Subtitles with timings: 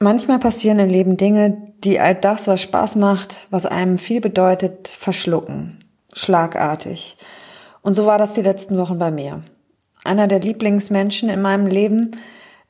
[0.00, 4.88] Manchmal passieren im Leben Dinge, die all das, was Spaß macht, was einem viel bedeutet,
[4.88, 5.84] verschlucken.
[6.12, 7.16] Schlagartig.
[7.82, 9.42] Und so war das die letzten Wochen bei mir.
[10.04, 12.12] Einer der Lieblingsmenschen in meinem Leben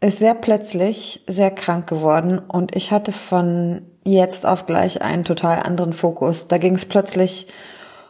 [0.00, 5.60] ist sehr plötzlich sehr krank geworden und ich hatte von jetzt auf gleich einen total
[5.60, 6.48] anderen Fokus.
[6.48, 7.46] Da ging es plötzlich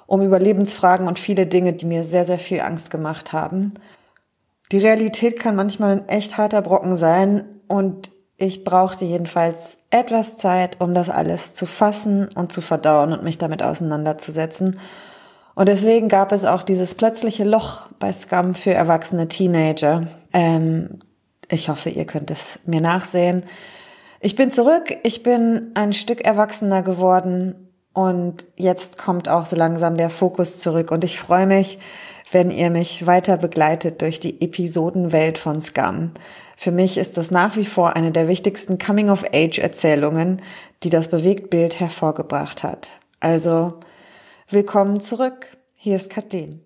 [0.07, 3.75] um Überlebensfragen und viele Dinge, die mir sehr, sehr viel Angst gemacht haben.
[4.71, 8.11] Die Realität kann manchmal ein echt harter Brocken sein und
[8.43, 13.39] ich brauchte jedenfalls etwas Zeit, um das alles zu fassen und zu verdauen und mich
[13.39, 14.81] damit auseinanderzusetzen.
[15.55, 20.09] Und deswegen gab es auch dieses plötzliche Loch bei Scum für erwachsene Teenager.
[20.33, 20.99] Ähm,
[21.49, 23.45] ich hoffe, ihr könnt es mir nachsehen.
[24.19, 29.97] Ich bin zurück, ich bin ein Stück erwachsener geworden und jetzt kommt auch so langsam
[29.97, 31.79] der Fokus zurück und ich freue mich,
[32.33, 36.13] wenn ihr mich weiter begleitet durch die Episodenwelt von Scum.
[36.57, 40.41] Für mich ist das nach wie vor eine der wichtigsten Coming-of-Age-Erzählungen,
[40.83, 43.01] die das Bewegtbild hervorgebracht hat.
[43.21, 43.75] Also,
[44.49, 45.57] willkommen zurück.
[45.75, 46.65] Hier ist Kathleen.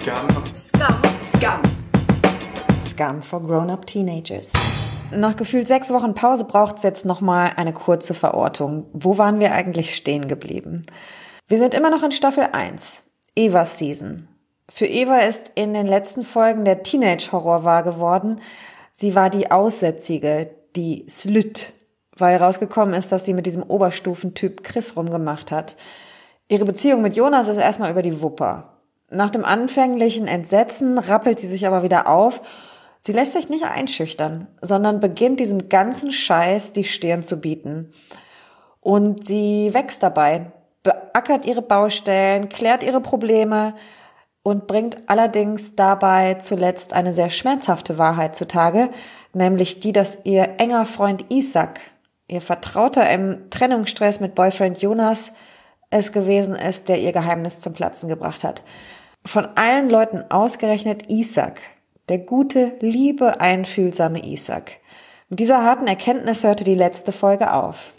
[0.00, 0.44] Scum.
[0.54, 1.02] Scum.
[1.36, 1.62] Scum.
[2.80, 4.52] Scum for grown-up teenagers.
[5.14, 8.86] Nach gefühlt sechs Wochen Pause braucht es jetzt nochmal eine kurze Verortung.
[8.94, 10.86] Wo waren wir eigentlich stehen geblieben?
[11.48, 13.02] Wir sind immer noch in Staffel 1,
[13.36, 14.28] Eva Season.
[14.74, 18.40] Für Eva ist in den letzten Folgen der Teenage-Horror wahr geworden,
[18.92, 21.72] Sie war die Aussätzige, die Slüt,
[22.16, 25.76] weil rausgekommen ist, dass sie mit diesem Oberstufentyp Chris rumgemacht hat.
[26.48, 28.74] Ihre Beziehung mit Jonas ist erstmal über die Wupper.
[29.10, 32.42] Nach dem anfänglichen Entsetzen rappelt sie sich aber wieder auf.
[33.00, 37.90] Sie lässt sich nicht einschüchtern, sondern beginnt diesem ganzen Scheiß die Stirn zu bieten.
[38.80, 43.74] Und sie wächst dabei, beackert ihre Baustellen, klärt ihre Probleme,
[44.42, 48.90] und bringt allerdings dabei zuletzt eine sehr schmerzhafte Wahrheit zutage,
[49.32, 51.80] nämlich die, dass ihr enger Freund Isaac,
[52.28, 55.32] ihr Vertrauter im Trennungsstress mit Boyfriend Jonas,
[55.90, 58.62] es gewesen ist, der ihr Geheimnis zum Platzen gebracht hat.
[59.24, 61.60] Von allen Leuten ausgerechnet Isaac,
[62.08, 64.78] der gute, liebe, einfühlsame Isaac.
[65.28, 67.92] Mit dieser harten Erkenntnis hörte die letzte Folge auf.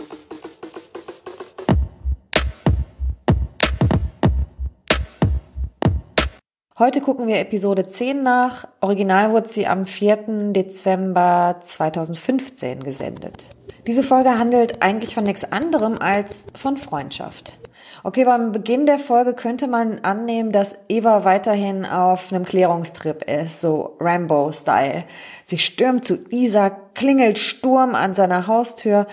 [6.84, 8.68] Heute gucken wir Episode 10 nach.
[8.82, 10.52] Original wurde sie am 4.
[10.52, 13.48] Dezember 2015 gesendet.
[13.88, 17.58] Diese Folge handelt eigentlich von nichts anderem als von Freundschaft.
[18.04, 23.62] Okay, beim Beginn der Folge könnte man annehmen, dass Eva weiterhin auf einem Klärungstrip ist,
[23.62, 25.06] so Rambo-Style.
[25.46, 29.08] Sie stürmt zu Isaac, klingelt Sturm an seiner Haustür,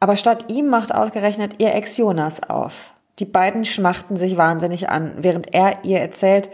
[0.00, 2.92] aber statt ihm macht ausgerechnet ihr Ex Jonas auf.
[3.20, 6.50] Die beiden schmachten sich wahnsinnig an, während er ihr erzählt,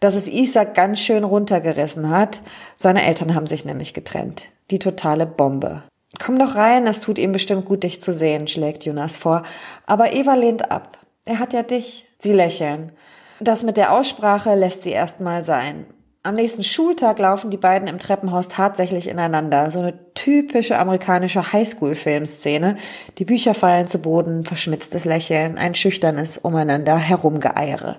[0.00, 2.42] dass es Isaac ganz schön runtergerissen hat.
[2.76, 4.50] Seine Eltern haben sich nämlich getrennt.
[4.70, 5.82] Die totale Bombe.
[6.24, 9.42] Komm doch rein, es tut ihm bestimmt gut, dich zu sehen, schlägt Jonas vor.
[9.86, 10.98] Aber Eva lehnt ab.
[11.24, 12.06] Er hat ja dich.
[12.18, 12.92] Sie lächeln.
[13.40, 15.86] Das mit der Aussprache lässt sie erstmal sein.
[16.24, 19.70] Am nächsten Schultag laufen die beiden im Treppenhaus tatsächlich ineinander.
[19.70, 22.76] So eine typische amerikanische Highschool-Filmszene.
[23.18, 27.98] Die Bücher fallen zu Boden, verschmitztes Lächeln, ein schüchternes Umeinander herumgeeiere.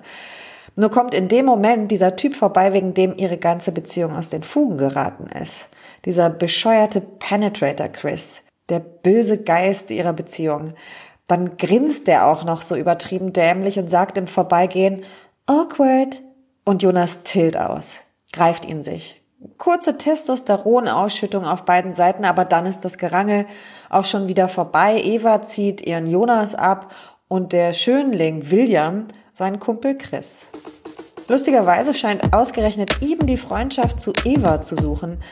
[0.75, 4.43] Nur kommt in dem Moment dieser Typ vorbei, wegen dem ihre ganze Beziehung aus den
[4.43, 5.69] Fugen geraten ist.
[6.05, 10.73] Dieser bescheuerte Penetrator Chris, der böse Geist ihrer Beziehung.
[11.27, 15.03] Dann grinst er auch noch so übertrieben dämlich und sagt im Vorbeigehen,
[15.45, 16.21] awkward.
[16.65, 19.21] Und Jonas tilt aus, greift ihn sich.
[19.57, 23.45] Kurze Testosteronausschüttung auf beiden Seiten, aber dann ist das Gerangel
[23.89, 25.01] auch schon wieder vorbei.
[25.01, 26.91] Eva zieht ihren Jonas ab
[27.27, 29.07] und der Schönling William
[29.39, 30.47] seinen Kumpel Chris.
[31.29, 35.23] Lustigerweise scheint ausgerechnet eben die Freundschaft zu Eva zu suchen.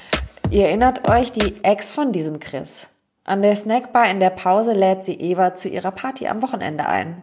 [0.50, 2.88] Ihr erinnert euch die Ex von diesem Chris.
[3.26, 7.22] An der Snackbar in der Pause lädt sie Eva zu ihrer Party am Wochenende ein.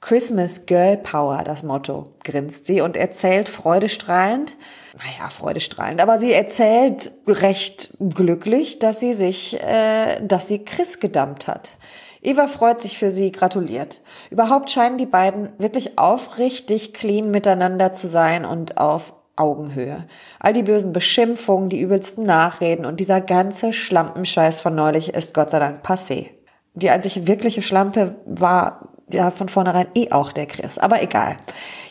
[0.00, 4.54] Christmas Girl Power, das Motto, grinst sie und erzählt freudestrahlend,
[4.96, 11.48] naja, freudestrahlend, aber sie erzählt recht glücklich, dass sie sich, äh, dass sie Chris gedammt
[11.48, 11.76] hat.
[12.24, 14.00] Eva freut sich für sie, gratuliert.
[14.30, 20.06] Überhaupt scheinen die beiden wirklich aufrichtig clean miteinander zu sein und auf Augenhöhe.
[20.40, 25.50] All die bösen Beschimpfungen, die übelsten Nachreden und dieser ganze Schlampenscheiß von neulich ist Gott
[25.50, 26.30] sei Dank passé.
[26.74, 31.36] Die einzige wirkliche Schlampe war ja von vornherein eh auch der Chris, aber egal.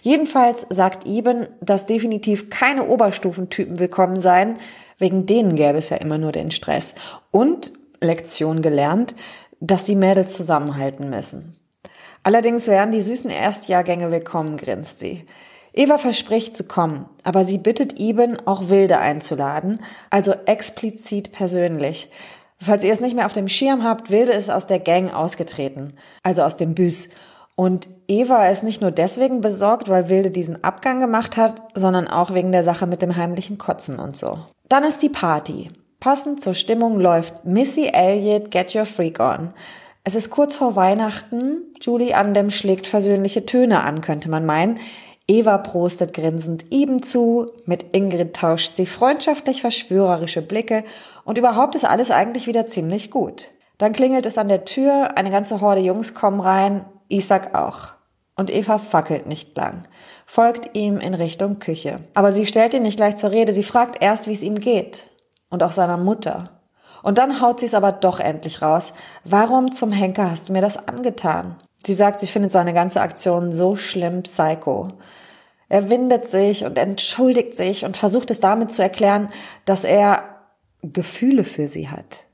[0.01, 4.57] Jedenfalls sagt Eben, dass definitiv keine Oberstufentypen willkommen seien,
[4.97, 6.95] wegen denen gäbe es ja immer nur den Stress.
[7.31, 7.71] Und,
[8.01, 9.15] Lektion gelernt,
[9.63, 11.55] dass die Mädels zusammenhalten müssen.
[12.21, 15.25] Allerdings wären die süßen Erstjahrgänge willkommen, grinst sie.
[15.73, 19.79] Eva verspricht zu kommen, aber sie bittet Eben auch Wilde einzuladen,
[20.09, 22.11] also explizit persönlich.
[22.59, 25.93] Falls ihr es nicht mehr auf dem Schirm habt, Wilde ist aus der Gang ausgetreten,
[26.21, 27.09] also aus dem Büs.
[27.55, 32.33] Und Eva ist nicht nur deswegen besorgt, weil Wilde diesen Abgang gemacht hat, sondern auch
[32.33, 34.39] wegen der Sache mit dem heimlichen Kotzen und so.
[34.69, 35.71] Dann ist die Party.
[36.03, 39.53] Passend zur Stimmung läuft Missy Elliott Get Your Freak On.
[40.03, 41.73] Es ist kurz vor Weihnachten.
[41.79, 44.81] Julie Andem schlägt versöhnliche Töne an, könnte man meinen.
[45.29, 50.83] Eva prostet grinsend ihm zu, mit Ingrid tauscht sie freundschaftlich verschwörerische Blicke
[51.23, 53.51] und überhaupt ist alles eigentlich wieder ziemlich gut.
[53.77, 57.93] Dann klingelt es an der Tür, eine ganze Horde Jungs kommen rein, Isaac auch.
[58.35, 59.83] Und Eva fackelt nicht lang,
[60.25, 62.01] folgt ihm in Richtung Küche.
[62.13, 65.07] Aber sie stellt ihn nicht gleich zur Rede, sie fragt erst, wie es ihm geht.
[65.53, 66.49] Und auch seiner Mutter.
[67.03, 68.91] Und dann haut sie es aber doch endlich raus.
[69.23, 71.57] Warum zum Henker hast du mir das angetan?
[71.85, 74.87] Sie sagt, sie findet seine ganze Aktion so schlimm psycho.
[75.69, 79.29] Er windet sich und entschuldigt sich und versucht es damit zu erklären,
[79.65, 80.23] dass er
[80.81, 82.25] Gefühle für sie hat.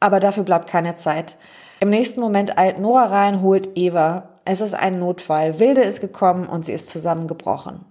[0.00, 1.36] Aber dafür bleibt keine Zeit.
[1.78, 4.30] Im nächsten Moment eilt Nora rein, holt Eva.
[4.46, 5.58] Es ist ein Notfall.
[5.58, 7.84] Wilde ist gekommen und sie ist zusammengebrochen.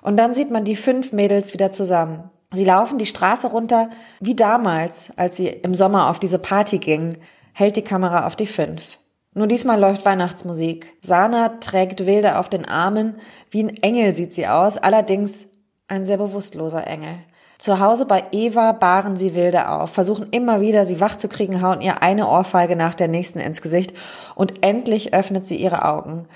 [0.00, 2.30] Und dann sieht man die fünf Mädels wieder zusammen.
[2.52, 3.90] Sie laufen die Straße runter,
[4.20, 7.16] wie damals, als sie im Sommer auf diese Party gingen
[7.52, 8.98] hält die Kamera auf die fünf.
[9.34, 10.94] Nur diesmal läuft Weihnachtsmusik.
[11.00, 13.16] Sana trägt Wilde auf den Armen.
[13.50, 15.46] Wie ein Engel sieht sie aus, allerdings
[15.88, 17.14] ein sehr bewusstloser Engel.
[17.58, 21.62] Zu Hause bei Eva bahren sie Wilde auf, versuchen immer wieder, sie wach zu kriegen,
[21.62, 23.94] hauen ihr eine Ohrfeige nach der nächsten ins Gesicht
[24.34, 26.26] und endlich öffnet sie ihre Augen.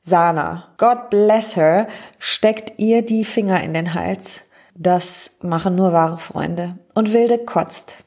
[0.00, 1.86] Sana, God bless her,
[2.18, 4.42] steckt ihr die Finger in den Hals.
[4.74, 6.78] Das machen nur wahre Freunde.
[6.94, 7.98] Und Wilde kotzt.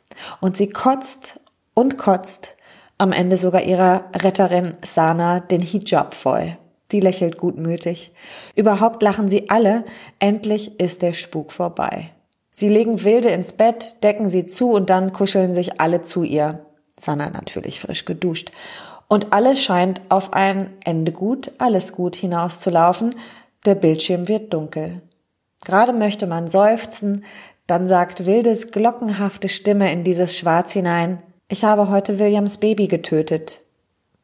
[0.42, 1.40] Und sie kotzt
[1.74, 2.56] und kotzt
[2.98, 6.58] am Ende sogar ihrer Retterin Sana den Hijab voll.
[6.92, 8.12] Die lächelt gutmütig.
[8.56, 9.84] Überhaupt lachen sie alle.
[10.20, 12.12] Endlich ist der Spuk vorbei.
[12.52, 16.66] Sie legen Wilde ins Bett, decken sie zu und dann kuscheln sich alle zu ihr.
[16.96, 18.52] Sana natürlich frisch geduscht.
[19.08, 23.14] Und alles scheint auf ein Ende gut, alles gut hinauszulaufen.
[23.66, 25.02] Der Bildschirm wird dunkel.
[25.66, 27.26] Gerade möchte man seufzen,
[27.68, 33.62] dann sagt Wildes glockenhafte Stimme in dieses Schwarz hinein, ich habe heute Williams Baby getötet.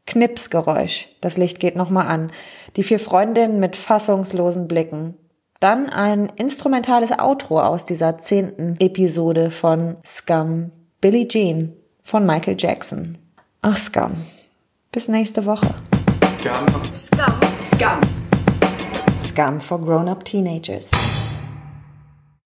[0.07, 1.07] Knipsgeräusch.
[1.21, 2.31] Das Licht geht nochmal an.
[2.75, 5.13] Die vier Freundinnen mit fassungslosen Blicken.
[5.59, 10.71] Dann ein instrumentales Outro aus dieser zehnten Episode von Scum.
[10.99, 13.19] Billie Jean von Michael Jackson.
[13.61, 14.13] Ach, Scum.
[14.91, 15.75] Bis nächste Woche.
[16.39, 16.65] Scum.
[16.91, 17.39] Scum.
[17.61, 18.01] Scum.
[19.19, 20.89] Scum for grown-up teenagers.